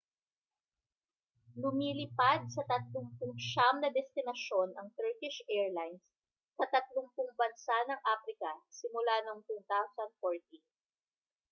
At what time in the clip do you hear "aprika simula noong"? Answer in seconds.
8.13-9.41